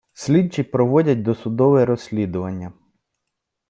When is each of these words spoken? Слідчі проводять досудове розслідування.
Слідчі 0.13 0.63
проводять 0.63 1.21
досудове 1.23 1.85
розслідування. 1.85 2.73